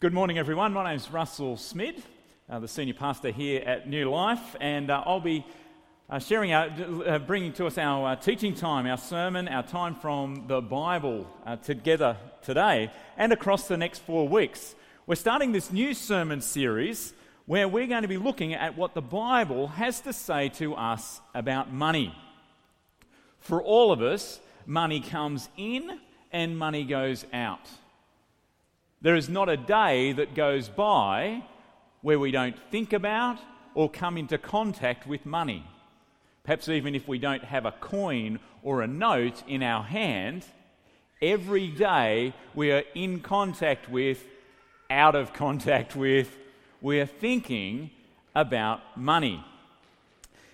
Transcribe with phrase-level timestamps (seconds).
[0.00, 0.74] Good morning, everyone.
[0.74, 2.00] My name is Russell Smid,
[2.48, 5.44] uh, the senior pastor here at New Life, and uh, I'll be
[6.08, 6.70] uh, sharing our,
[7.04, 11.26] uh, bringing to us our uh, teaching time, our sermon, our time from the Bible
[11.44, 14.76] uh, together today and across the next four weeks.
[15.08, 17.12] We're starting this new sermon series
[17.46, 21.20] where we're going to be looking at what the Bible has to say to us
[21.34, 22.14] about money.
[23.40, 25.98] For all of us, money comes in
[26.30, 27.68] and money goes out.
[29.00, 31.44] There is not a day that goes by
[32.02, 33.38] where we don't think about
[33.74, 35.64] or come into contact with money.
[36.42, 40.44] Perhaps even if we don't have a coin or a note in our hand,
[41.22, 44.24] every day we are in contact with,
[44.90, 46.36] out of contact with,
[46.80, 47.90] we are thinking
[48.34, 49.44] about money.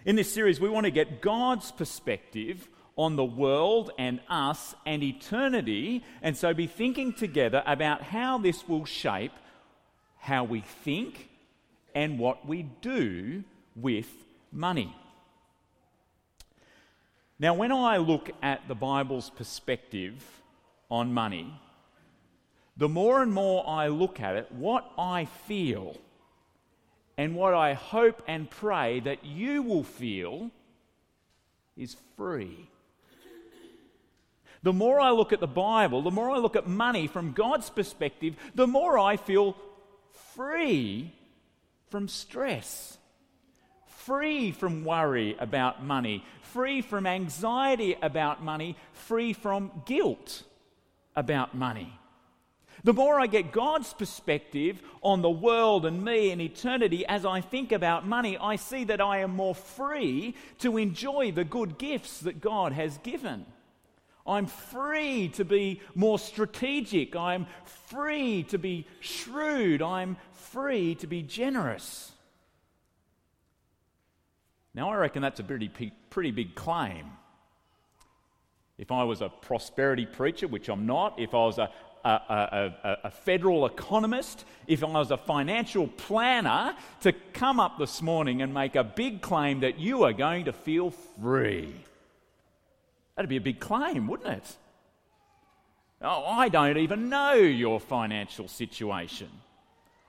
[0.05, 5.02] In this series, we want to get God's perspective on the world and us and
[5.02, 9.33] eternity, and so be thinking together about how this will shape
[10.19, 11.29] how we think
[11.95, 13.45] and what we do
[13.77, 14.09] with
[14.51, 14.95] money.
[17.38, 20.24] Now, when I look at the Bible's perspective
[20.90, 21.61] on money,
[22.77, 25.96] the more and more I look at it, what I feel
[27.18, 30.51] and what I hope and pray that you will feel
[31.77, 32.68] is free.
[34.65, 37.68] The more I look at the Bible, the more I look at money from God's
[37.68, 39.59] perspective, the more I feel
[40.34, 41.12] free
[41.90, 42.96] from stress,
[43.87, 50.45] free from worry about money, free from anxiety about money, free from guilt
[51.15, 51.93] about money.
[52.84, 57.43] The more I get God's perspective on the world and me and eternity as I
[57.43, 62.21] think about money, I see that I am more free to enjoy the good gifts
[62.21, 63.45] that God has given.
[64.27, 67.15] I'm free to be more strategic.
[67.15, 67.47] I'm
[67.89, 69.83] free to be shrewd.
[69.83, 72.11] I'm free to be generous.
[74.75, 75.71] Now, I reckon that's a pretty,
[76.11, 77.11] pretty big claim.
[78.79, 81.71] If I was a prosperity preacher, which I'm not, if I was a,
[82.05, 88.03] a, a, a, federal economist, if I was a financial planner, to come up this
[88.03, 91.73] morning and make a big claim that you are going to feel free.
[93.17, 94.57] That'd be a big claim, wouldn't it?
[96.03, 99.29] Oh, I don't even know your financial situation.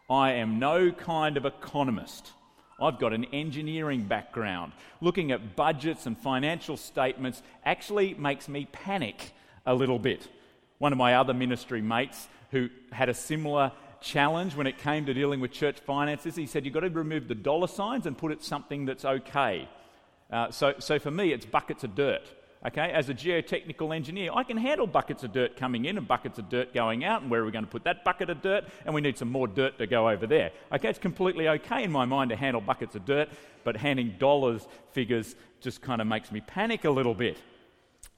[0.09, 2.31] I am no kind of economist.
[2.81, 4.73] I've got an engineering background.
[4.99, 9.31] Looking at budgets and financial statements actually makes me panic
[9.65, 10.27] a little bit.
[10.79, 15.13] One of my other ministry mates who had a similar challenge when it came to
[15.13, 18.31] dealing with church finances, he said, You've got to remove the dollar signs and put
[18.31, 19.69] it something that's okay.
[20.29, 22.23] Uh, so, so for me, it's buckets of dirt.
[22.65, 26.39] Okay, as a geotechnical engineer, I can handle buckets of dirt coming in and buckets
[26.39, 28.63] of dirt going out, and where are we going to put that bucket of dirt?
[28.85, 30.49] And we need some more dirt to go over there.
[30.71, 33.29] Okay, it's completely okay in my mind to handle buckets of dirt,
[33.63, 37.37] but handing dollars figures just kind of makes me panic a little bit.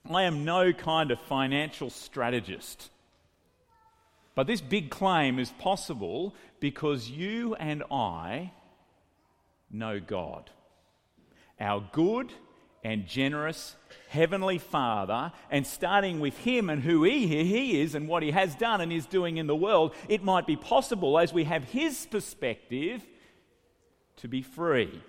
[0.10, 2.90] I am no kind of financial strategist.
[4.34, 8.54] But this big claim is possible because you and I
[9.70, 10.50] know God.
[11.60, 12.32] Our good
[12.88, 13.76] and generous
[14.08, 18.56] Heavenly Father and starting with Him and who he, he is and what He has
[18.56, 22.06] done and is doing in the world, it might be possible as we have His
[22.06, 23.06] perspective
[24.18, 25.02] to be free.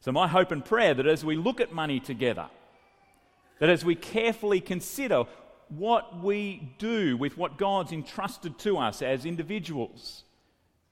[0.00, 2.48] So, my hope and prayer that as we look at money together,
[3.60, 5.24] that as we carefully consider
[5.68, 10.24] what we do with what God's entrusted to us as individuals,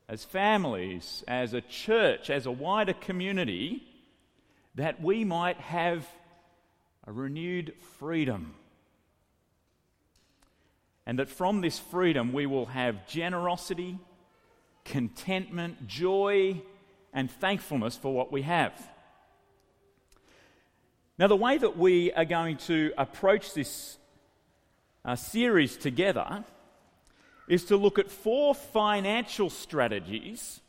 [0.09, 3.89] as families, as a church, as a wider community,
[4.75, 6.07] that we might have
[7.07, 8.55] a renewed freedom.
[11.05, 13.99] And that from this freedom we will have generosity,
[14.85, 16.63] contentment, joy,
[17.13, 18.73] and thankfulness for what we have.
[21.19, 23.99] Now, the way that we are going to approach this
[25.05, 26.45] uh, series together
[27.49, 30.62] is to look at four financial strategies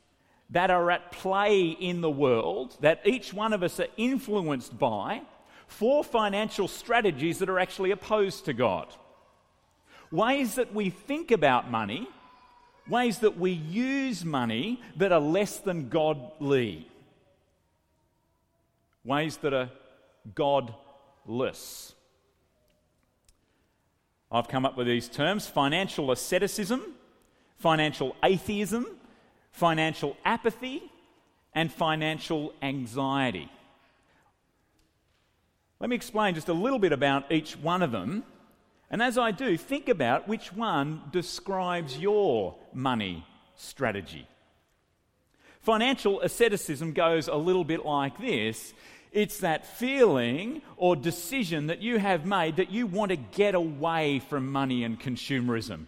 [0.54, 5.22] that are at play in the world, that each one of us are influenced by,
[5.68, 8.88] four financial strategies that are actually opposed to God.
[10.12, 12.08] Ways that we think about money,
[12.88, 16.88] ways that we use money that are less than godly,
[19.04, 19.72] ways that are
[20.36, 21.96] godless.
[24.32, 26.94] I've come up with these terms financial asceticism,
[27.58, 28.86] financial atheism,
[29.54, 30.92] financial apathy,
[31.56, 33.50] and financial anxiety.
[35.80, 38.24] Let me explain just a little bit about each one of them,
[38.90, 44.28] And as I do, think about which one describes your money strategy.
[45.62, 48.74] Financial asceticism goes a little bit like this
[49.12, 54.20] it's that feeling or decision that you have made that you want to get away
[54.20, 55.86] from money and consumerism.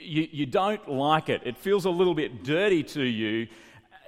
[0.00, 3.46] You, you, don't like it, it feels a little bit dirty to you.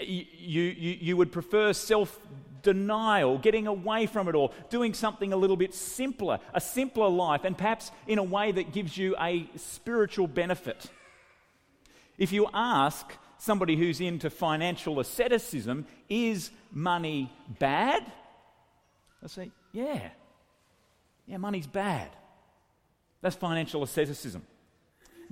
[0.01, 0.63] You, you,
[1.01, 2.19] you would prefer self
[2.63, 7.45] denial, getting away from it all, doing something a little bit simpler, a simpler life,
[7.45, 10.87] and perhaps in a way that gives you a spiritual benefit.
[12.17, 18.11] If you ask somebody who's into financial asceticism, is money bad?
[19.21, 20.09] They'll say, yeah.
[21.27, 22.09] Yeah, money's bad.
[23.21, 24.47] That's financial asceticism.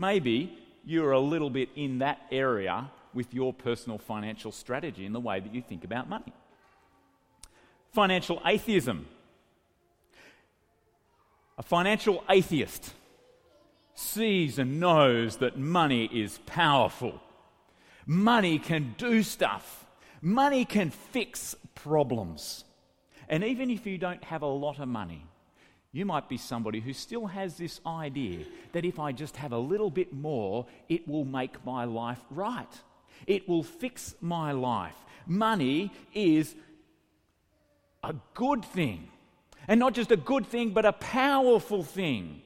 [0.02, 5.20] Maybe you're a little bit in that area with your personal financial strategy in the
[5.20, 6.32] way that you think about money.
[7.92, 9.06] Financial atheism.
[11.56, 12.92] A financial atheist
[13.94, 17.20] sees and knows that money is powerful.
[18.04, 19.86] Money can do stuff.
[20.20, 22.64] Money can fix problems.
[23.28, 25.24] And even if you don't have a lot of money,
[25.92, 29.58] you might be somebody who still has this idea that if I just have a
[29.58, 32.72] little bit more, it will make my life right.
[33.26, 34.96] It will fix my life.
[35.26, 36.54] Money is
[38.02, 39.08] a good thing.
[39.68, 42.40] And not just a good thing, but a powerful thing.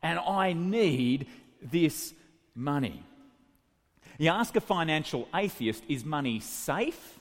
[0.00, 1.26] And I need
[1.60, 2.14] this
[2.54, 3.02] money.
[4.16, 7.18] You ask a financial atheist, is money safe?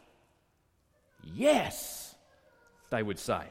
[1.24, 2.16] Yes,
[2.92, 3.42] they would say.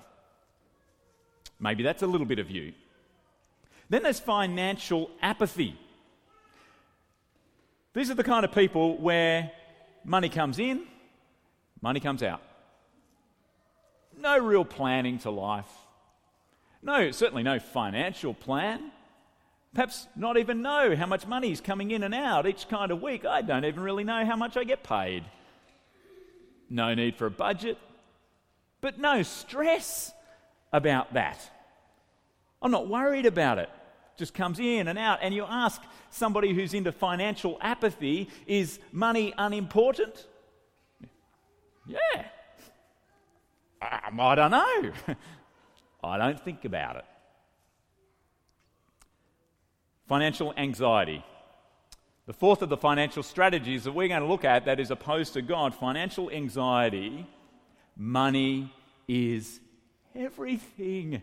[1.59, 2.73] Maybe that's a little bit of you.
[3.89, 5.79] Then there's financial apathy.
[7.95, 9.51] These are the kind of people where
[10.05, 10.83] money comes in,
[11.81, 12.43] money comes out.
[14.19, 15.71] No real planning to life.
[16.83, 18.93] No, certainly no financial plan.
[19.75, 23.03] Perhaps not even know how much money is coming in and out each kind of
[23.03, 23.27] week.
[23.27, 25.25] I don't even really know how much I get paid.
[26.71, 27.79] No need for a budget,
[28.81, 30.13] but no stress
[30.73, 31.51] about that.
[32.63, 33.71] I'm not worried about it.
[34.17, 35.19] Just comes in and out.
[35.23, 40.27] And you ask somebody who's into financial apathy, is money unimportant?
[41.87, 42.27] Yeah.
[43.83, 44.93] Um, I don't know.
[46.05, 47.05] I don't think about it.
[50.09, 51.25] Financial anxiety.
[52.27, 55.35] The fourth of the financial strategies that we're going to look at that is opposed
[55.35, 57.27] to God financial anxiety.
[57.97, 58.73] Money
[59.07, 59.61] is
[60.17, 61.23] everything.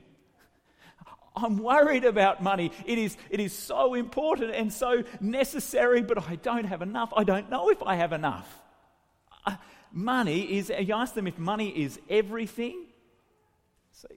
[1.35, 2.71] I'm worried about money.
[2.85, 7.11] It is, it is so important and so necessary, but I don't have enough.
[7.15, 8.47] I don't know if I have enough.
[9.45, 9.55] Uh,
[9.91, 12.85] money is, you ask them if money is everything.
[13.93, 14.07] See,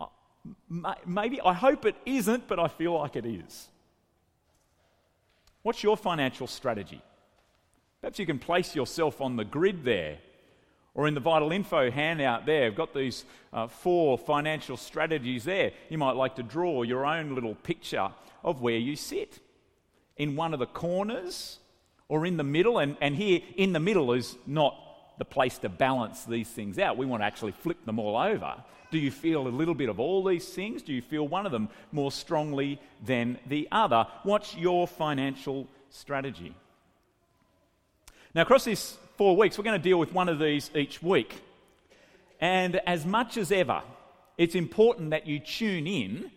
[0.00, 3.68] uh, maybe, I hope it isn't, but I feel like it is.
[5.62, 7.02] What's your financial strategy?
[8.00, 10.18] Perhaps you can place yourself on the grid there
[10.98, 15.70] or in the Vital Info handout there, I've got these uh, four financial strategies there.
[15.90, 18.08] You might like to draw your own little picture
[18.42, 19.38] of where you sit.
[20.16, 21.60] In one of the corners
[22.08, 24.74] or in the middle, and, and here in the middle is not
[25.20, 26.96] the place to balance these things out.
[26.96, 28.56] We want to actually flip them all over.
[28.90, 30.82] Do you feel a little bit of all these things?
[30.82, 34.04] Do you feel one of them more strongly than the other?
[34.24, 36.56] What's your financial strategy?
[38.34, 41.42] Now, across this four weeks, we're going to deal with one of these each week.
[42.40, 43.82] And as much as ever,
[44.38, 46.30] it's important that you tune in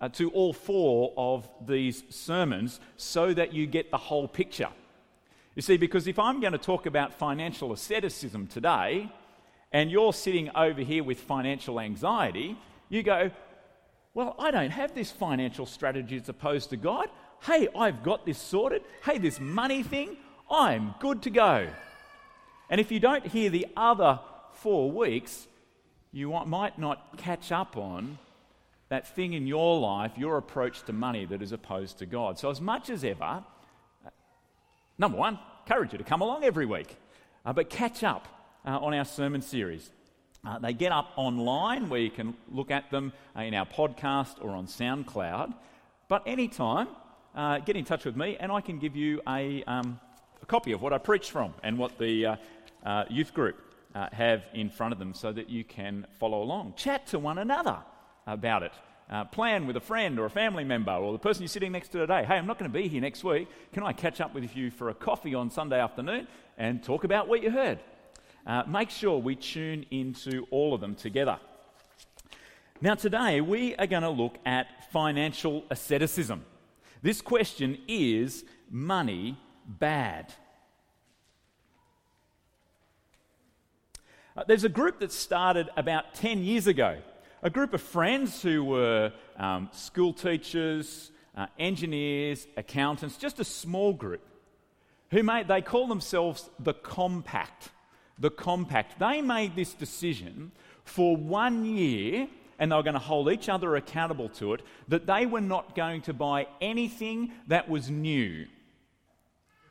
[0.00, 4.68] uh, to all four of these sermons so that you get the whole picture.
[5.54, 9.08] You see, because if I'm going to talk about financial asceticism today,
[9.70, 12.56] and you're sitting over here with financial anxiety,
[12.88, 13.30] you go,
[14.12, 17.08] Well, I don't have this financial strategy as opposed to God.
[17.42, 18.82] Hey, I've got this sorted.
[19.04, 20.16] Hey, this money thing,
[20.50, 21.68] I'm good to go.
[22.74, 24.18] And if you don't hear the other
[24.54, 25.46] four weeks,
[26.10, 28.18] you might not catch up on
[28.88, 32.36] that thing in your life, your approach to money that is opposed to God.
[32.36, 33.44] So, as much as ever,
[34.04, 34.10] uh,
[34.98, 36.96] number one, encourage you to come along every week,
[37.46, 38.26] uh, but catch up
[38.66, 39.88] uh, on our sermon series.
[40.44, 44.42] Uh, they get up online where you can look at them uh, in our podcast
[44.42, 45.54] or on SoundCloud.
[46.08, 46.88] But anytime,
[47.36, 50.00] uh, get in touch with me and I can give you a, um,
[50.42, 52.36] a copy of what I preach from and what the
[52.84, 53.56] uh, youth group
[53.94, 56.74] uh, have in front of them so that you can follow along.
[56.76, 57.78] Chat to one another
[58.26, 58.72] about it.
[59.10, 61.88] Uh, plan with a friend or a family member or the person you're sitting next
[61.88, 62.24] to today.
[62.24, 63.48] Hey, I'm not going to be here next week.
[63.72, 66.26] Can I catch up with you for a coffee on Sunday afternoon
[66.56, 67.80] and talk about what you heard?
[68.46, 71.38] Uh, make sure we tune into all of them together.
[72.80, 76.44] Now, today we are going to look at financial asceticism.
[77.02, 80.32] This question is money bad?
[84.36, 86.98] Uh, there's a group that started about 10 years ago.
[87.44, 93.92] A group of friends who were um, school teachers, uh, engineers, accountants, just a small
[93.92, 94.22] group,
[95.10, 97.70] who made, they call themselves the Compact.
[98.18, 98.98] The Compact.
[98.98, 100.50] They made this decision
[100.82, 102.26] for one year,
[102.58, 105.76] and they were going to hold each other accountable to it, that they were not
[105.76, 108.46] going to buy anything that was new,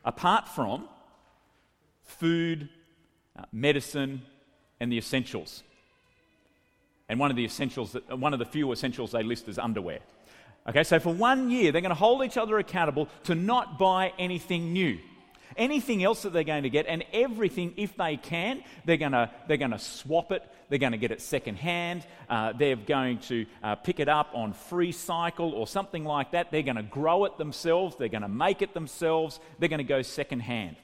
[0.06, 0.88] apart from
[2.02, 2.70] food,
[3.38, 4.22] uh, medicine,
[4.84, 5.62] and the essentials.
[7.08, 10.00] And one of the essentials, that, one of the few essentials they list is underwear.
[10.68, 14.12] Okay, so for one year, they're going to hold each other accountable to not buy
[14.18, 14.98] anything new.
[15.56, 19.30] Anything else that they're going to get, and everything, if they can, they're going to,
[19.48, 20.42] they're going to swap it.
[20.68, 22.06] They're going to get it secondhand.
[22.28, 26.50] Uh, they're going to uh, pick it up on Freecycle or something like that.
[26.50, 27.96] They're going to grow it themselves.
[27.96, 29.40] They're going to make it themselves.
[29.58, 30.76] They're going to go secondhand.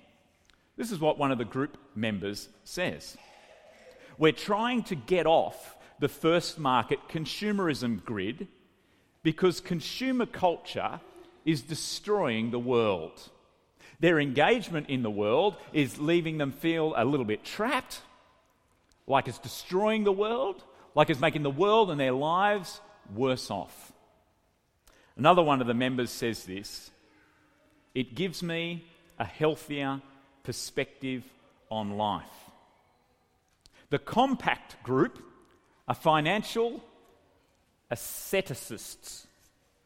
[0.78, 3.18] This is what one of the group members says.
[4.20, 8.48] We're trying to get off the first market consumerism grid
[9.22, 11.00] because consumer culture
[11.46, 13.18] is destroying the world.
[13.98, 18.02] Their engagement in the world is leaving them feel a little bit trapped,
[19.06, 20.62] like it's destroying the world,
[20.94, 22.78] like it's making the world and their lives
[23.14, 23.90] worse off.
[25.16, 26.90] Another one of the members says this
[27.94, 28.84] it gives me
[29.18, 30.02] a healthier
[30.42, 31.24] perspective
[31.70, 32.49] on life.
[33.90, 35.22] The compact group
[35.88, 36.80] are financial
[37.90, 39.26] asceticists.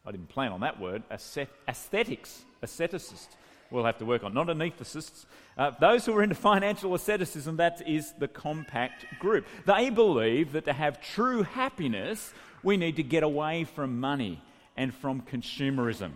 [0.06, 1.02] I didn't plan on that word.
[1.10, 3.28] aesthetics, asceticists.
[3.70, 5.24] We'll have to work on, not anaesthetists.
[5.56, 9.46] Uh, those who are into financial asceticism, that is the compact group.
[9.64, 14.42] They believe that to have true happiness, we need to get away from money
[14.76, 16.12] and from consumerism.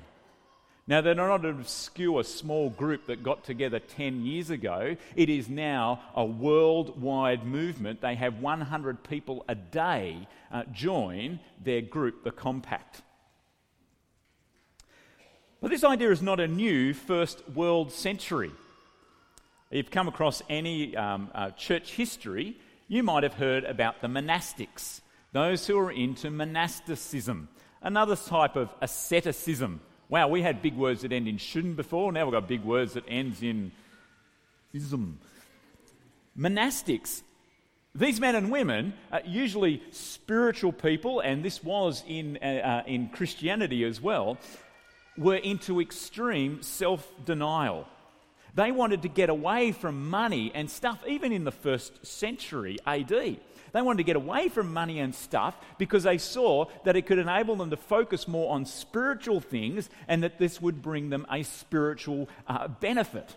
[0.89, 4.97] Now, they're not an obscure small group that got together 10 years ago.
[5.15, 8.01] It is now a worldwide movement.
[8.01, 13.03] They have 100 people a day uh, join their group, the Compact.
[15.61, 18.51] But this idea is not a new first world century.
[19.71, 24.09] If you've come across any um, uh, church history, you might have heard about the
[24.09, 25.03] monastics,
[25.33, 27.51] those who are into monasticism,
[27.83, 32.11] another type of asceticism Wow, we had big words that end in shouldn't before.
[32.13, 33.73] Now we've got big words that ends in
[34.73, 35.19] ism.
[36.39, 37.23] Monastics.
[37.95, 43.09] These men and women, are usually spiritual people, and this was in, uh, uh, in
[43.09, 44.39] Christianity as well,
[45.17, 47.87] were into extreme self denial.
[48.59, 53.09] They wanted to get away from money and stuff, even in the first century AD.
[53.09, 57.21] They wanted to get away from money and stuff because they saw that it could
[57.21, 61.45] enable them to focus more on spiritual things and that this would bring them a
[61.45, 63.37] spiritual uh, benefit.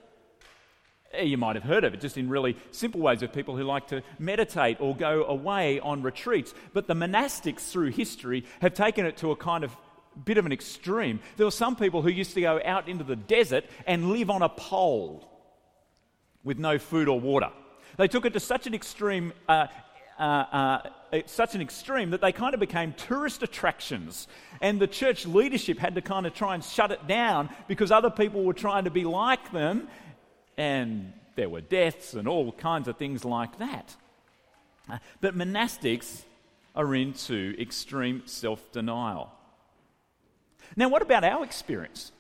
[1.14, 3.64] Eh, you might have heard of it just in really simple ways of people who
[3.64, 6.56] like to meditate or go away on retreats.
[6.74, 9.78] But the monastics through history have taken it to a kind of
[10.26, 11.20] bit of an extreme.
[11.38, 14.42] There were some people who used to go out into the desert and live on
[14.42, 15.28] a pole
[16.44, 17.50] with no food or water.
[17.98, 19.68] They took it to such an extreme uh,
[20.22, 20.24] uh,
[21.12, 24.28] uh, such an extreme that they kind of became tourist attractions.
[24.62, 28.12] And the church leadership had to kind of try and shut it down because other
[28.12, 29.88] people were trying to be like them.
[30.58, 33.96] And there were deaths and all kinds of things like that.
[35.22, 36.24] But monastics
[36.76, 39.32] are into extreme self denial.
[40.76, 42.12] Now, what about our experience?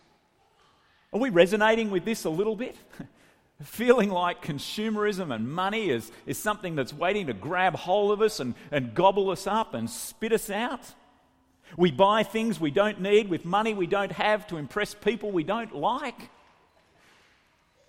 [1.13, 2.75] Are we resonating with this a little bit?
[3.63, 8.39] feeling like consumerism and money is, is something that's waiting to grab hold of us
[8.39, 10.93] and, and gobble us up and spit us out.
[11.77, 15.43] We buy things we don't need with money we don't have to impress people we
[15.43, 16.29] don't like.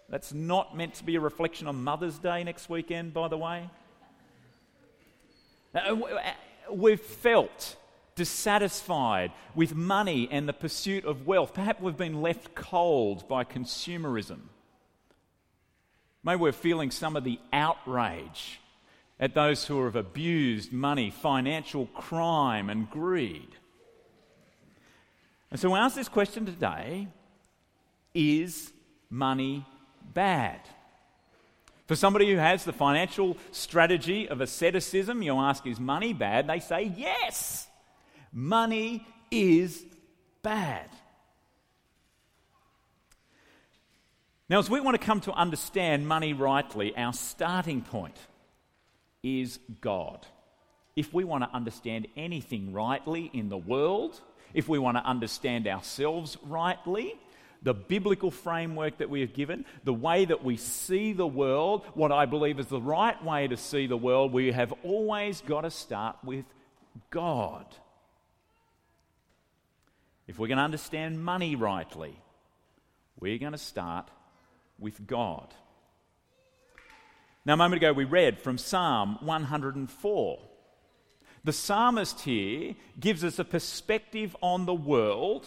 [0.09, 3.69] That's not meant to be a reflection on Mother's Day next weekend, by the way.
[5.75, 6.33] Uh, uh,
[6.71, 7.77] we've felt
[8.15, 11.55] dissatisfied with money and the pursuit of wealth.
[11.55, 14.41] Perhaps we've been left cold by consumerism.
[16.25, 18.61] Maybe we're feeling some of the outrage
[19.19, 23.57] at those who have abused money, financial crime, and greed.
[25.51, 27.09] And so we ask this question today
[28.15, 28.73] Is
[29.11, 29.67] money
[30.15, 30.61] bad?
[31.87, 36.47] For somebody who has the financial strategy of asceticism, you ask, Is money bad?
[36.47, 37.67] They say, Yes,
[38.33, 39.85] money is
[40.43, 40.89] bad.
[44.49, 48.17] Now, as we want to come to understand money rightly, our starting point
[49.23, 50.27] is God.
[50.95, 54.21] if we want to understand anything rightly in the world,
[54.53, 57.15] if we want to understand ourselves rightly,
[57.63, 62.13] the biblical framework that we have given, the way that we see the world, what
[62.13, 65.71] I believe is the right way to see the world, we have always got to
[65.71, 66.45] start with
[67.11, 67.65] God.
[70.27, 72.17] If we're going to understand money rightly,
[73.19, 74.09] we're going to start
[74.79, 75.55] with God.
[77.45, 80.39] Now, a moment ago, we read from Psalm 104.
[81.45, 85.47] The psalmist here gives us a perspective on the world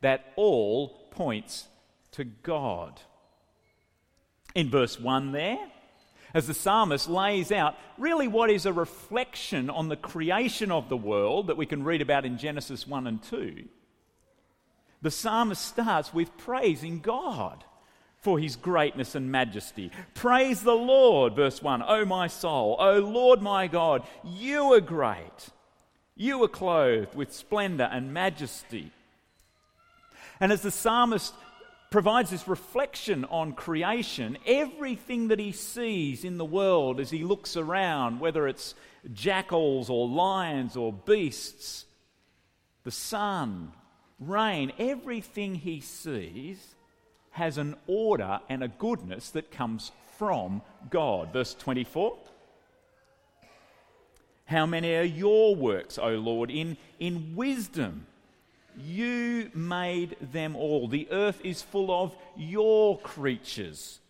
[0.00, 1.68] that all points
[2.12, 3.00] to God.
[4.54, 5.58] In verse 1 there,
[6.34, 10.96] as the psalmist lays out really what is a reflection on the creation of the
[10.96, 13.68] world that we can read about in Genesis 1 and 2,
[15.02, 17.64] the psalmist starts with praising God
[18.18, 19.90] for his greatness and majesty.
[20.14, 21.82] Praise the Lord, verse 1.
[21.82, 25.50] O my soul, O Lord my God, you are great.
[26.14, 28.92] You are clothed with splendor and majesty.
[30.38, 31.34] And as the psalmist
[31.90, 37.56] provides this reflection on creation, everything that he sees in the world as he looks
[37.56, 38.74] around, whether it's
[39.12, 41.86] jackals or lions or beasts,
[42.84, 43.72] the sun,
[44.28, 46.74] rain, everything he sees
[47.32, 51.32] has an order and a goodness that comes from God.
[51.32, 52.16] Verse 24.
[54.44, 56.50] How many are your works, O Lord?
[56.50, 58.06] In, in wisdom,
[58.76, 60.88] you made them all.
[60.88, 64.00] The earth is full of your creatures.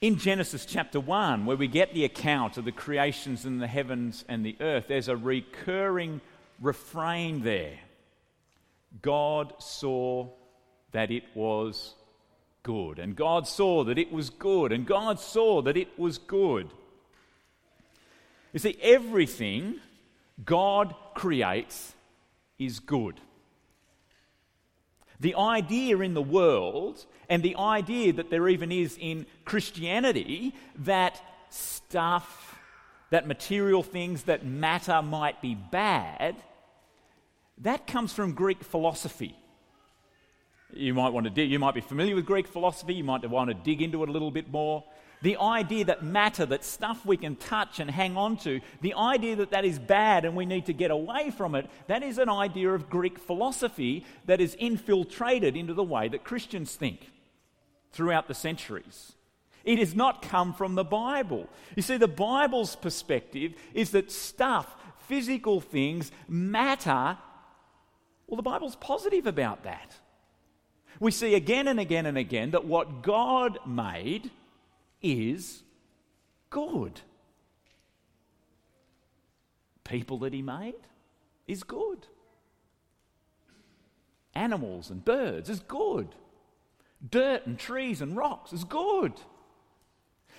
[0.00, 4.26] In Genesis chapter 1, where we get the account of the creations in the heavens
[4.28, 6.20] and the earth, there's a recurring
[6.60, 7.78] refrain there.
[9.00, 10.28] God saw
[10.92, 11.94] that it was
[12.62, 12.98] good.
[12.98, 14.70] And God saw that it was good.
[14.70, 16.68] And God saw that it was good.
[18.52, 19.80] You see, everything
[20.44, 21.94] God creates
[22.58, 23.18] is good.
[25.20, 31.20] The idea in the world, and the idea that there even is in Christianity, that
[31.50, 32.58] stuff,
[33.10, 36.36] that material things, that matter might be bad,
[37.58, 39.36] that comes from Greek philosophy.
[40.72, 43.48] You might want to dig, you might be familiar with Greek philosophy, you might want
[43.48, 44.84] to dig into it a little bit more.
[45.22, 49.36] The idea that matter, that stuff we can touch and hang on to, the idea
[49.36, 52.28] that that is bad and we need to get away from it, that is an
[52.28, 57.10] idea of Greek philosophy that is infiltrated into the way that Christians think
[57.92, 59.12] throughout the centuries.
[59.64, 61.48] It has not come from the Bible.
[61.74, 64.76] You see, the Bible's perspective is that stuff,
[65.08, 67.18] physical things, matter
[68.26, 69.96] well, the Bible's positive about that.
[70.98, 74.30] We see again and again and again that what God made
[75.02, 75.62] is
[76.50, 77.00] good.
[79.84, 80.74] People that He made
[81.46, 82.06] is good.
[84.34, 86.08] Animals and birds is good.
[87.08, 89.12] Dirt and trees and rocks is good.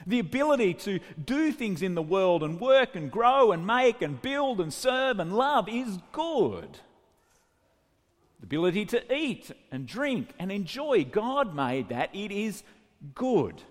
[0.06, 4.22] The ability to do things in the world and work and grow and make and
[4.22, 6.80] build and serve and love is good
[8.40, 11.04] the ability to eat and drink and enjoy.
[11.04, 12.14] God made that.
[12.14, 12.64] It is
[13.16, 13.62] good.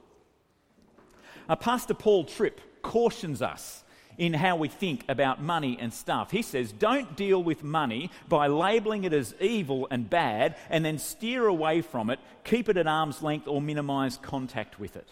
[1.48, 3.84] Uh, Pastor Paul Tripp cautions us
[4.18, 6.30] in how we think about money and stuff.
[6.30, 10.98] He says, Don't deal with money by labeling it as evil and bad and then
[10.98, 15.08] steer away from it, keep it at arm's length, or minimize contact with it.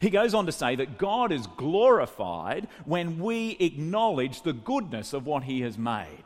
[0.00, 5.26] He goes on to say that God is glorified when we acknowledge the goodness of
[5.26, 6.24] what He has made.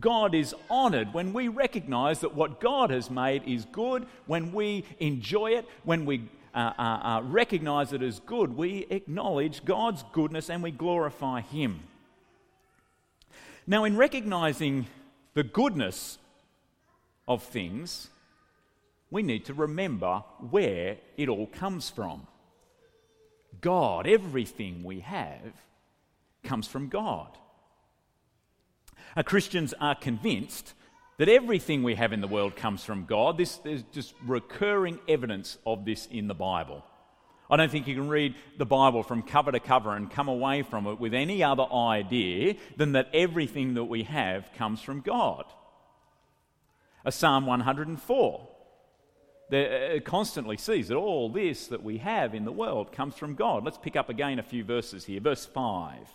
[0.00, 4.84] God is honored when we recognize that what God has made is good, when we
[5.00, 10.50] enjoy it, when we uh, uh, uh, recognize it as good, we acknowledge God's goodness
[10.50, 11.80] and we glorify Him.
[13.66, 14.86] Now, in recognizing
[15.34, 16.18] the goodness
[17.26, 18.08] of things,
[19.10, 22.26] we need to remember where it all comes from.
[23.60, 25.52] God, everything we have,
[26.44, 27.36] comes from God.
[29.16, 30.74] Uh, Christians are convinced
[31.18, 33.36] that everything we have in the world comes from God.
[33.36, 36.84] This, there's just recurring evidence of this in the Bible.
[37.50, 40.62] I don't think you can read the Bible from cover to cover and come away
[40.62, 45.44] from it with any other idea than that everything that we have comes from God.
[47.04, 48.48] A Psalm 104
[49.50, 53.34] that uh, constantly sees that all this that we have in the world comes from
[53.34, 53.64] God.
[53.64, 55.20] Let's pick up again a few verses here.
[55.20, 56.06] Verse 5.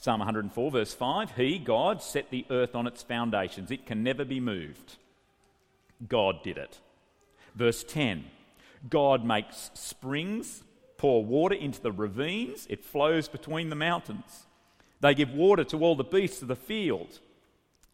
[0.00, 3.70] Psalm 104, verse 5 He, God, set the earth on its foundations.
[3.70, 4.96] It can never be moved.
[6.08, 6.80] God did it.
[7.54, 8.24] Verse 10
[8.88, 10.62] God makes springs
[10.96, 14.46] pour water into the ravines, it flows between the mountains.
[15.00, 17.20] They give water to all the beasts of the field.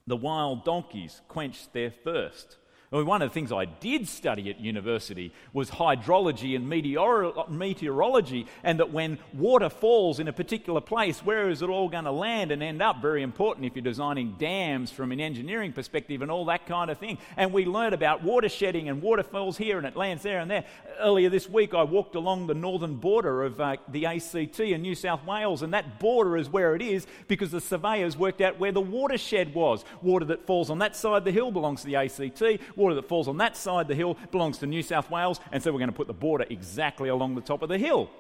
[0.09, 2.57] The wild donkeys quench their thirst.
[3.05, 8.91] One of the things I did study at university was hydrology and meteorology, and that
[8.91, 12.63] when water falls in a particular place, where is it all going to land and
[12.63, 13.03] end up?
[13.03, 16.99] Very important if you're designing dams from an engineering perspective and all that kind of
[16.99, 17.19] thing.
[17.37, 20.51] And we learned about water shedding and water falls here and it lands there and
[20.51, 20.65] there.
[20.99, 24.95] Earlier this week, I walked along the northern border of uh, the ACT in New
[24.95, 28.73] South Wales, and that border is where it is because the surveyors worked out where
[28.73, 29.85] the watershed was.
[30.01, 32.43] Water that falls on that side of the hill belongs to the ACT
[32.77, 35.63] water that falls on that side of the hill belongs to New South Wales, and
[35.63, 38.11] so we're going to put the border exactly along the top of the hill.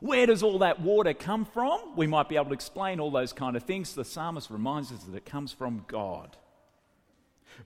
[0.00, 1.94] Where does all that water come from?
[1.96, 3.94] We might be able to explain all those kind of things.
[3.94, 6.36] The psalmist reminds us that it comes from God.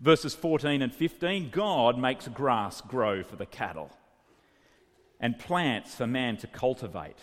[0.00, 3.90] Verses 14 and 15 God makes grass grow for the cattle
[5.18, 7.16] and plants for man to cultivate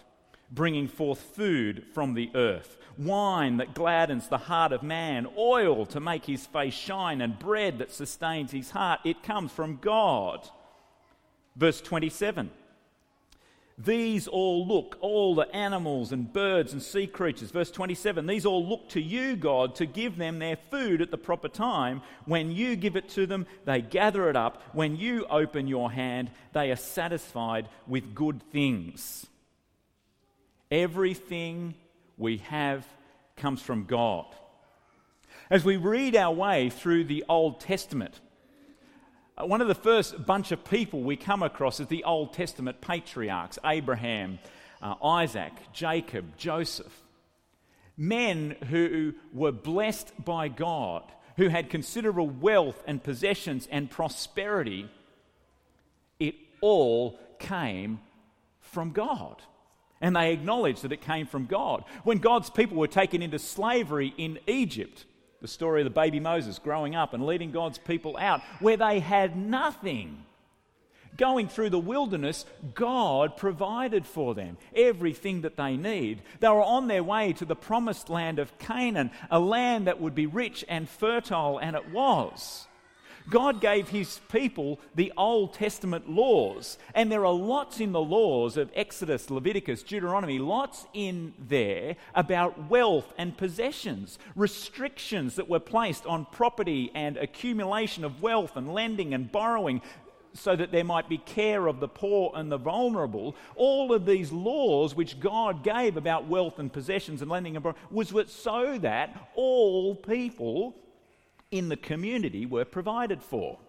[0.54, 6.00] bringing forth food from the earth, wine that gladdens the heart of man, oil to
[6.00, 9.00] make his face shine, and bread that sustains his heart.
[9.04, 10.48] It comes from God.
[11.56, 12.52] Verse 27.
[13.76, 17.50] These all look, all the animals and birds and sea creatures.
[17.50, 21.18] Verse 27 These all look to you, God, to give them their food at the
[21.18, 22.04] proper time.
[22.26, 24.62] When you give it to them, they gather it up.
[24.74, 29.26] When you open your hand, they are satisfied with good things.
[30.74, 31.76] Everything
[32.18, 32.84] we have
[33.36, 34.26] comes from God.
[35.52, 38.20] As we read our way through the Old Testament,
[39.38, 42.82] uh, one of the first bunch of people we come across is the Old Testament
[42.82, 44.40] patriarchs Abraham,
[44.82, 47.04] uh, Isaac, Jacob, Joseph.
[47.96, 51.04] Men who were blessed by God,
[51.38, 54.90] who had considerable wealth and possessions and prosperity.
[56.20, 58.00] It all came
[58.60, 59.44] from God
[60.04, 61.86] and they acknowledged that it came from God.
[62.04, 65.06] When God's people were taken into slavery in Egypt,
[65.42, 69.00] the story of the baby Moses growing up and leading God's people out, where they
[69.00, 70.26] had nothing.
[71.16, 76.22] Going through the wilderness, God provided for them everything that they need.
[76.42, 80.16] They were on their way to the promised land of Canaan, a land that would
[80.16, 82.68] be rich and fertile, and it was.
[83.30, 88.58] God gave his people the Old Testament laws, and there are lots in the laws
[88.58, 96.06] of Exodus, Leviticus, Deuteronomy, lots in there about wealth and possessions, restrictions that were placed
[96.06, 99.82] on property and accumulation of wealth and lending and borrowing.
[100.36, 103.36] So that there might be care of the poor and the vulnerable.
[103.56, 107.78] All of these laws which God gave about wealth and possessions and lending and borrowing
[107.92, 110.76] was so that all people
[111.54, 113.60] in the community were provided for.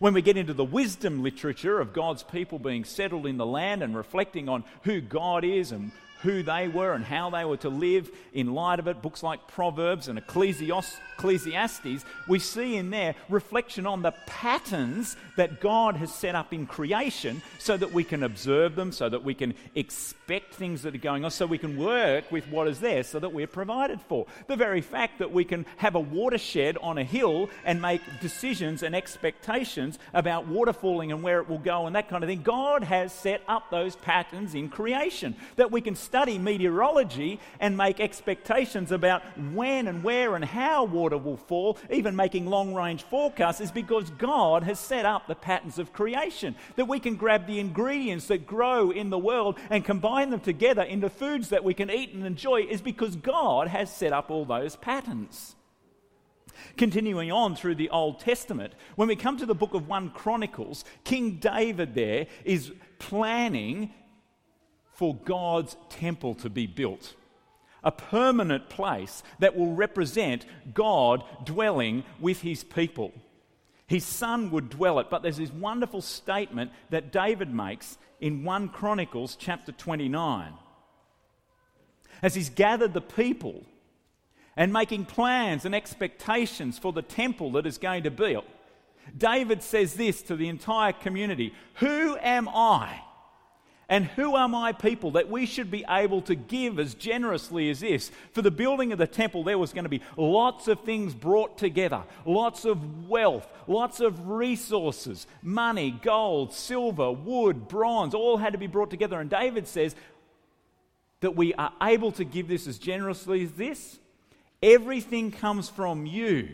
[0.00, 3.82] When we get into the wisdom literature of God's people being settled in the land
[3.82, 5.92] and reflecting on who God is and
[6.24, 9.46] who they were and how they were to live in light of it, books like
[9.46, 16.34] Proverbs and Ecclesiastes, we see in there reflection on the patterns that God has set
[16.34, 20.82] up in creation so that we can observe them, so that we can expect things
[20.82, 23.46] that are going on, so we can work with what is there so that we're
[23.46, 24.26] provided for.
[24.46, 28.82] The very fact that we can have a watershed on a hill and make decisions
[28.82, 32.42] and expectations about water falling and where it will go and that kind of thing,
[32.42, 37.98] God has set up those patterns in creation that we can study meteorology and make
[37.98, 39.20] expectations about
[39.52, 44.10] when and where and how water will fall, even making long range forecasts, is because
[44.10, 46.54] God has set up the patterns of creation.
[46.76, 50.82] That we can grab the ingredients that grow in the world and combine them together
[50.82, 54.44] into foods that we can eat and enjoy is because God has set up all
[54.44, 55.56] those patterns.
[56.76, 60.84] Continuing on through the Old Testament, when we come to the book of 1 Chronicles,
[61.02, 63.92] King David there is planning
[64.94, 67.14] for God's temple to be built.
[67.82, 73.12] A permanent place that will represent God dwelling with his people.
[73.86, 78.70] His son would dwell it, but there's this wonderful statement that David makes in 1
[78.70, 80.54] Chronicles chapter 29.
[82.22, 83.66] As he's gathered the people
[84.56, 88.46] and making plans and expectations for the temple that is going to be built,
[89.14, 93.00] David says this to the entire community Who am I?
[93.88, 97.80] And who are my people that we should be able to give as generously as
[97.80, 98.10] this?
[98.32, 101.58] For the building of the temple, there was going to be lots of things brought
[101.58, 108.58] together, lots of wealth, lots of resources, money, gold, silver, wood, bronze, all had to
[108.58, 109.20] be brought together.
[109.20, 109.94] And David says
[111.20, 113.98] that we are able to give this as generously as this.
[114.62, 116.48] Everything comes from you.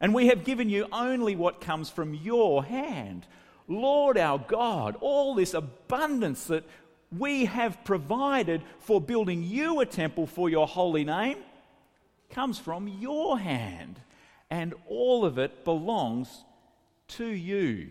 [0.00, 3.26] And we have given you only what comes from your hand.
[3.70, 6.64] Lord our God, all this abundance that
[7.16, 11.38] we have provided for building you a temple for your holy name
[12.30, 14.00] comes from your hand,
[14.50, 16.44] and all of it belongs
[17.08, 17.90] to you.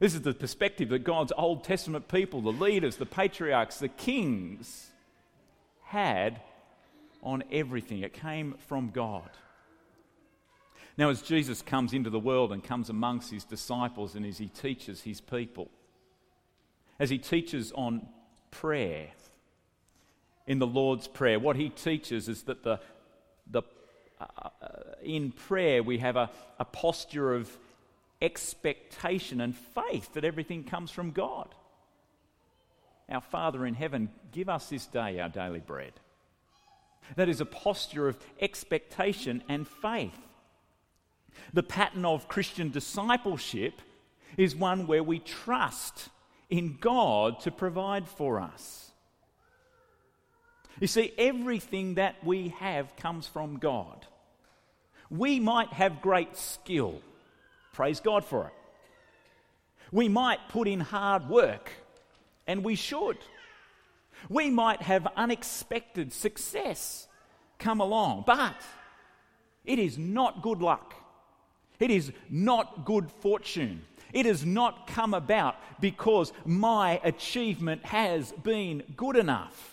[0.00, 4.90] This is the perspective that God's Old Testament people, the leaders, the patriarchs, the kings,
[5.84, 6.40] had
[7.22, 8.02] on everything.
[8.02, 9.30] It came from God.
[11.00, 14.48] Now, as Jesus comes into the world and comes amongst his disciples and as he
[14.48, 15.70] teaches his people,
[16.98, 18.06] as he teaches on
[18.50, 19.08] prayer,
[20.46, 22.80] in the Lord's Prayer, what he teaches is that the,
[23.50, 23.62] the,
[24.20, 24.26] uh,
[24.60, 24.68] uh
[25.02, 27.50] in prayer we have a, a posture of
[28.20, 31.54] expectation and faith that everything comes from God.
[33.08, 35.94] Our Father in heaven, give us this day our daily bread.
[37.16, 40.26] That is a posture of expectation and faith.
[41.52, 43.80] The pattern of Christian discipleship
[44.36, 46.08] is one where we trust
[46.48, 48.90] in God to provide for us.
[50.80, 54.06] You see, everything that we have comes from God.
[55.10, 57.00] We might have great skill,
[57.72, 58.54] praise God for it.
[59.92, 61.70] We might put in hard work,
[62.46, 63.18] and we should.
[64.28, 67.08] We might have unexpected success
[67.58, 68.54] come along, but
[69.64, 70.94] it is not good luck.
[71.80, 73.82] It is not good fortune.
[74.12, 79.69] It has not come about because my achievement has been good enough.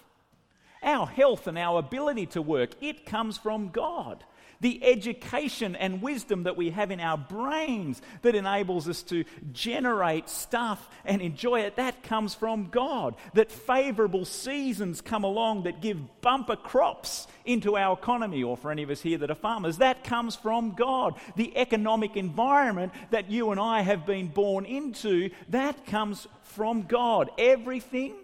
[0.84, 4.24] Our health and our ability to work, it comes from God
[4.60, 10.30] the education and wisdom that we have in our brains that enables us to generate
[10.30, 13.16] stuff and enjoy it, that comes from God.
[13.34, 18.84] That favorable seasons come along that give bumper crops into our economy, or for any
[18.84, 21.16] of us here that are farmers, that comes from God.
[21.36, 27.30] The economic environment that you and I have been born into, that comes from God.
[27.38, 28.16] Everything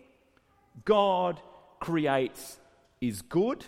[0.83, 1.39] God
[1.83, 2.59] creates
[3.01, 3.65] is good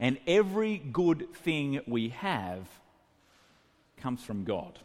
[0.00, 2.66] and every good thing we have
[3.98, 4.78] comes from God.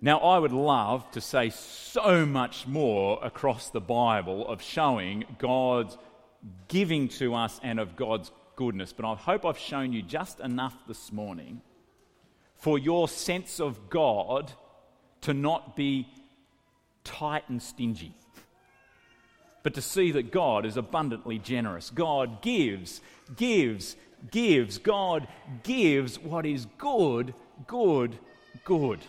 [0.00, 5.96] Now, I would love to say so much more across the Bible of showing God's
[6.66, 10.74] giving to us and of God's goodness, but I hope I've shown you just enough
[10.88, 11.62] this morning
[12.56, 14.52] for your sense of God
[15.20, 16.08] to not be
[17.04, 18.14] tight and stingy
[19.64, 21.90] but to see that God is abundantly generous.
[21.90, 23.00] God gives,
[23.34, 23.96] gives,
[24.30, 24.78] gives.
[24.78, 25.26] God
[25.64, 27.34] gives what is good,
[27.66, 28.16] good,
[28.62, 29.00] good.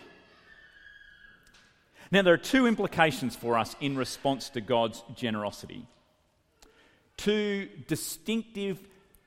[2.10, 5.86] Now, there are two implications for us in response to God's generosity.
[7.18, 8.80] Two distinctive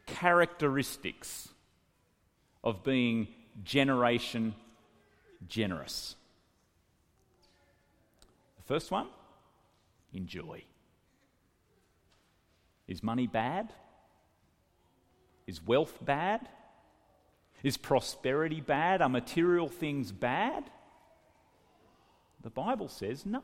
[0.07, 1.47] characteristics
[2.63, 3.27] of being
[3.63, 4.55] generation
[5.47, 6.15] generous.
[8.57, 9.07] The first one,
[10.11, 10.63] enjoy.
[12.89, 13.71] Is money bad?
[15.45, 16.49] Is wealth bad?
[17.61, 19.01] Is prosperity bad?
[19.03, 20.63] Are material things bad?
[22.41, 23.43] The Bible says no.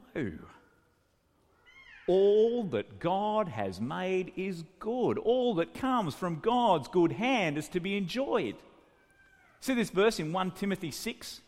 [2.08, 5.20] All that God has made is good.
[5.20, 8.56] All that comes from God's good hand is to be enjoyed.
[9.60, 11.42] See this verse in 1 Timothy 6?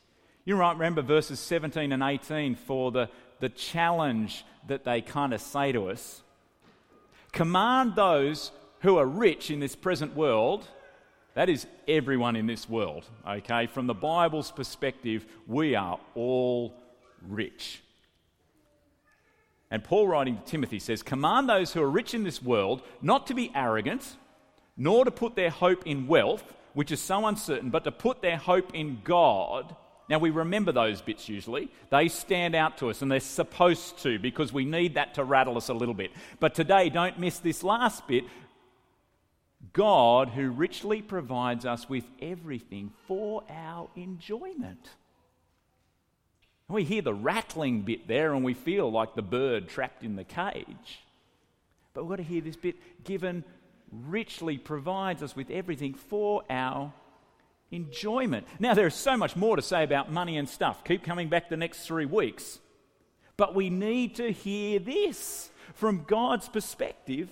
[0.45, 5.41] You might remember verses 17 and 18 for the, the challenge that they kind of
[5.41, 6.21] say to us.
[7.37, 10.67] Command those who are rich in this present world,
[11.35, 13.67] that is everyone in this world, okay?
[13.67, 16.73] From the Bible's perspective, we are all
[17.27, 17.83] rich.
[19.69, 23.27] And Paul, writing to Timothy, says, Command those who are rich in this world not
[23.27, 24.15] to be arrogant,
[24.75, 28.37] nor to put their hope in wealth, which is so uncertain, but to put their
[28.37, 29.75] hope in God
[30.09, 31.69] now, we remember those bits usually.
[31.89, 35.57] They stand out to us, and they're supposed to because we need that to rattle
[35.57, 36.11] us a little bit.
[36.39, 38.23] But today, don't miss this last bit
[39.73, 44.89] God, who richly provides us with everything for our enjoyment.
[46.69, 50.23] We hear the rattling bit there, and we feel like the bird trapped in the
[50.23, 50.99] cage.
[51.93, 53.43] But we've got to hear this bit given
[53.91, 56.93] richly provides us with everything for our
[57.71, 58.47] enjoyment.
[58.59, 60.83] Now, there is so much more to say about money and stuff.
[60.83, 62.59] Keep coming back the next three weeks.
[63.35, 67.29] But we need to hear this from God's perspective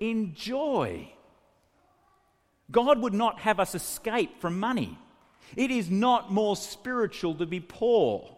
[0.00, 1.12] enjoy.
[2.70, 4.96] God would not have us escape from money.
[5.56, 8.36] It is not more spiritual to be poor.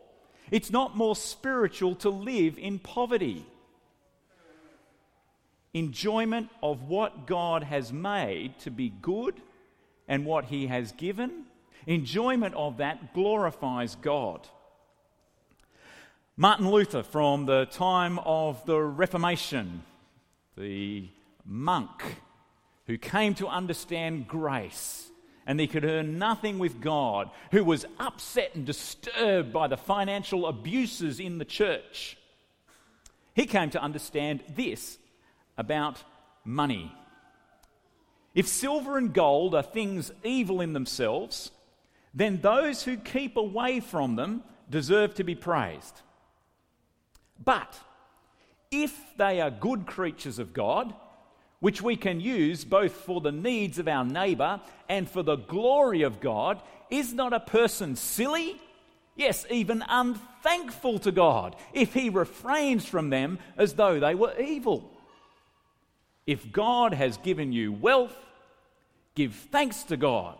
[0.50, 3.44] It's not more spiritual to live in poverty.
[5.74, 9.40] Enjoyment of what God has made to be good
[10.10, 11.44] and what He has given,
[11.86, 14.46] enjoyment of that glorifies God.
[16.36, 19.84] Martin Luther, from the time of the Reformation,
[20.58, 21.08] the
[21.46, 22.02] monk
[22.86, 25.10] who came to understand grace
[25.46, 30.46] and he could earn nothing with God, who was upset and disturbed by the financial
[30.46, 32.16] abuses in the church,
[33.34, 34.98] he came to understand this
[35.56, 36.02] about
[36.44, 36.92] money.
[38.40, 41.50] If silver and gold are things evil in themselves,
[42.14, 46.00] then those who keep away from them deserve to be praised.
[47.44, 47.78] But
[48.70, 50.94] if they are good creatures of God,
[51.58, 56.00] which we can use both for the needs of our neighbour and for the glory
[56.00, 58.58] of God, is not a person silly?
[59.16, 64.90] Yes, even unthankful to God if he refrains from them as though they were evil.
[66.26, 68.16] If God has given you wealth,
[69.14, 70.36] give thanks to God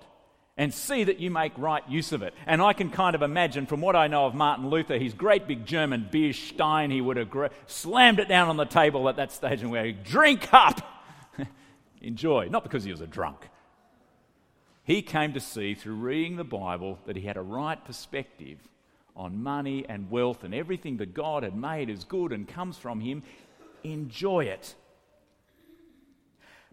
[0.57, 2.35] and see that you make right use of it.
[2.47, 5.47] And I can kind of imagine, from what I know of Martin Luther, his great
[5.47, 7.31] big German beer stein, he would have
[7.67, 10.83] slammed it down on the table at that stage and went, Drink up!
[12.03, 12.49] Enjoy.
[12.51, 13.49] Not because he was a drunk.
[14.85, 18.59] He came to see through reading the Bible that he had a right perspective
[19.17, 23.01] on money and wealth and everything that God had made is good and comes from
[23.01, 23.23] him.
[23.85, 24.75] Enjoy it.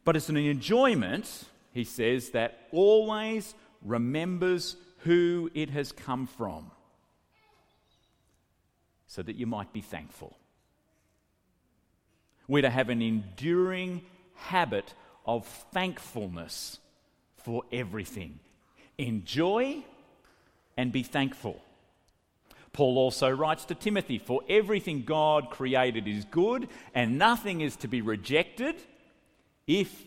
[0.04, 1.46] But it's an enjoyment,
[1.78, 6.72] he says, that always remembers who it has come from
[9.08, 10.38] so that you might be thankful.
[12.48, 14.02] We're to have an enduring
[14.36, 14.94] habit
[15.26, 16.80] of thankfulness
[17.36, 18.40] for everything.
[18.98, 19.84] Enjoy
[20.78, 21.62] and be thankful.
[22.74, 27.88] Paul also writes to Timothy For everything God created is good, and nothing is to
[27.88, 28.76] be rejected
[29.66, 30.04] if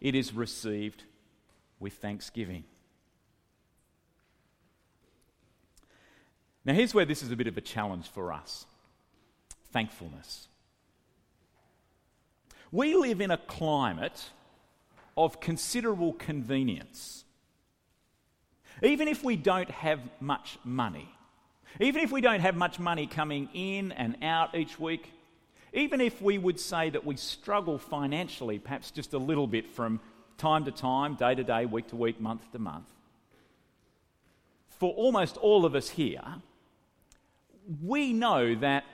[0.00, 1.04] it is received
[1.78, 2.64] with thanksgiving.
[6.64, 8.66] Now, here's where this is a bit of a challenge for us
[9.72, 10.48] thankfulness.
[12.72, 14.30] We live in a climate
[15.16, 17.24] of considerable convenience.
[18.82, 21.08] Even if we don't have much money,
[21.78, 25.12] even if we don't have much money coming in and out each week,
[25.72, 30.00] even if we would say that we struggle financially, perhaps just a little bit from
[30.38, 32.86] time to time, day to day, week to week, month to month,
[34.78, 36.24] for almost all of us here,
[37.82, 38.84] we know that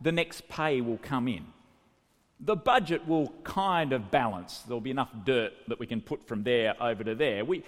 [0.00, 1.46] the next pay will come in.
[2.40, 4.58] The budget will kind of balance.
[4.66, 7.44] There'll be enough dirt that we can put from there over to there.
[7.44, 7.62] We,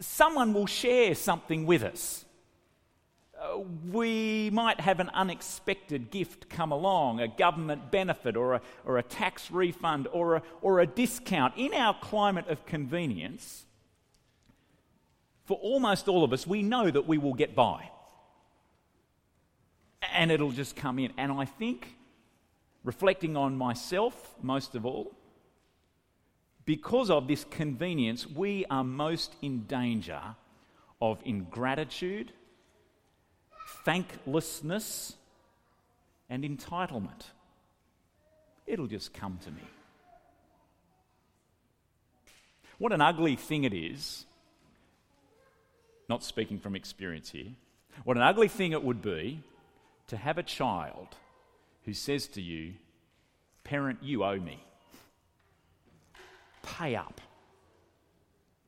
[0.00, 2.25] someone will share something with us.
[3.90, 9.02] We might have an unexpected gift come along, a government benefit or a, or a
[9.02, 11.54] tax refund or a, or a discount.
[11.56, 13.64] In our climate of convenience,
[15.44, 17.90] for almost all of us, we know that we will get by
[20.12, 21.12] and it'll just come in.
[21.16, 21.96] And I think,
[22.84, 25.12] reflecting on myself most of all,
[26.64, 30.20] because of this convenience, we are most in danger
[31.00, 32.32] of ingratitude,
[33.86, 35.14] thanklessness,
[36.28, 37.30] and entitlement.
[38.66, 39.62] It'll just come to me.
[42.78, 44.26] What an ugly thing it is,
[46.08, 47.52] not speaking from experience here,
[48.02, 49.40] what an ugly thing it would be
[50.08, 51.06] to have a child
[51.84, 52.74] who says to you,
[53.62, 54.64] Parent, you owe me.
[56.64, 57.20] Pay up.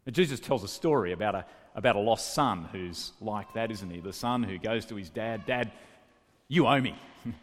[0.08, 1.44] Now, Jesus tells a story about a,
[1.74, 4.00] about a lost son who's like that, isn't he?
[4.00, 5.70] The son who goes to his dad, Dad,
[6.48, 6.96] you owe me.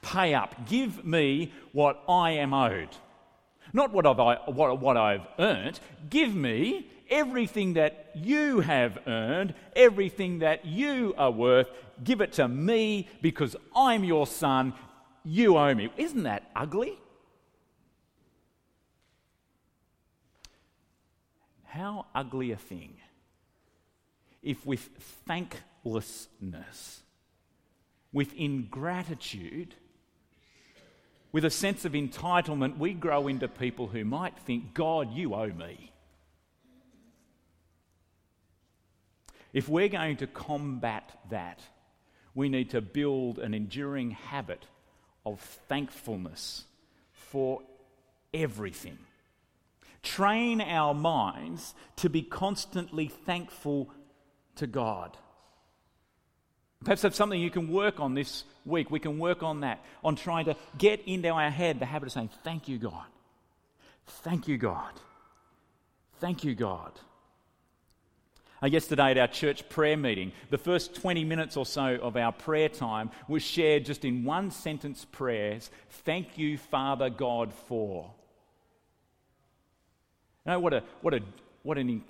[0.00, 0.66] Pay up.
[0.70, 2.88] Give me what I am owed.
[3.74, 4.16] Not what I've,
[4.54, 5.78] what, what I've earned.
[6.08, 11.68] Give me everything that you have earned, everything that you are worth,
[12.02, 14.72] give it to me because I'm your son.
[15.26, 15.90] You owe me.
[15.98, 16.98] Isn't that ugly?
[21.76, 22.94] How ugly a thing
[24.42, 24.88] if with
[25.26, 27.02] thanklessness,
[28.14, 29.74] with ingratitude,
[31.32, 35.52] with a sense of entitlement, we grow into people who might think, God, you owe
[35.52, 35.92] me.
[39.52, 41.60] If we're going to combat that,
[42.34, 44.64] we need to build an enduring habit
[45.26, 46.64] of thankfulness
[47.12, 47.60] for
[48.32, 48.96] everything.
[50.16, 53.90] Train our minds to be constantly thankful
[54.54, 55.14] to God.
[56.82, 58.90] Perhaps that's something you can work on this week.
[58.90, 62.12] We can work on that, on trying to get into our head the habit of
[62.14, 63.04] saying, Thank you, God.
[64.06, 64.92] Thank you, God.
[66.18, 66.92] Thank you, God.
[68.62, 72.32] Uh, yesterday at our church prayer meeting, the first 20 minutes or so of our
[72.32, 78.14] prayer time was shared just in one sentence prayers Thank you, Father God, for.
[80.46, 81.20] You know what, a, what, a,
[81.64, 82.04] what an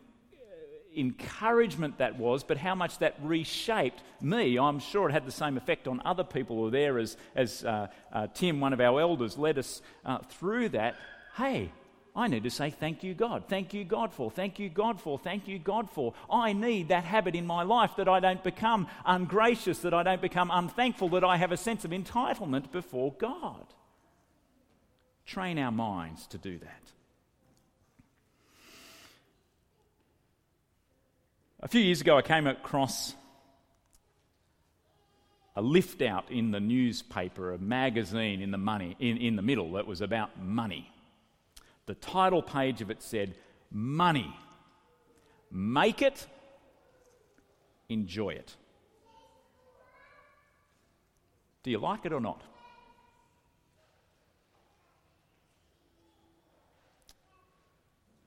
[0.95, 4.59] encouragement that was, but how much that reshaped me.
[4.59, 7.64] I'm sure it had the same effect on other people who were there as, as
[7.64, 10.97] uh, uh, Tim, one of our elders, led us uh, through that.
[11.37, 11.72] Hey,
[12.14, 13.45] I need to say thank you, God.
[13.49, 14.30] Thank you, God, for.
[14.30, 15.18] Thank you, God, for.
[15.18, 16.14] Thank you, God, for.
[16.30, 20.22] I need that habit in my life that I don't become ungracious, that I don't
[20.22, 23.66] become unthankful, that I have a sense of entitlement before God.
[25.26, 26.93] Train our minds to do that.
[31.67, 33.12] A few years ago, I came across
[35.57, 39.73] a lift out in the newspaper, a magazine in the, money, in, in the middle
[39.73, 40.89] that was about money.
[41.87, 43.35] The title page of it said,
[43.73, 44.33] Money.
[45.51, 46.25] Make it,
[47.89, 48.55] enjoy it.
[51.64, 52.43] Do you like it or not?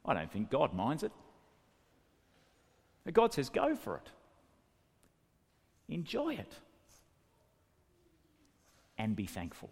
[0.04, 1.14] I don't think God minds it.
[3.14, 4.10] God says, go for it.
[5.88, 6.52] Enjoy it.
[8.98, 9.70] And be thankful.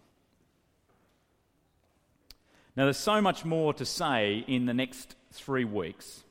[2.76, 6.22] Now, there's so much more to say in the next three weeks.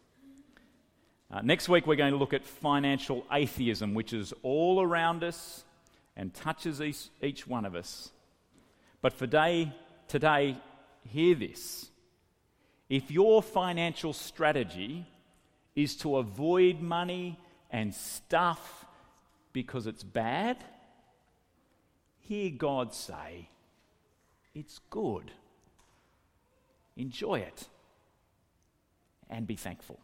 [1.29, 5.65] Uh, next week, we're going to look at financial atheism, which is all around us
[6.15, 8.11] and touches each, each one of us.
[9.01, 9.73] But for day,
[10.07, 10.57] today,
[11.03, 11.89] hear this.
[12.89, 15.05] If your financial strategy
[15.77, 18.83] is to avoid money and stuff
[19.53, 20.57] because it's bad,
[22.19, 23.47] hear God say,
[24.55, 25.31] It's good.
[26.95, 27.67] Enjoy it
[29.29, 29.99] and be thankful.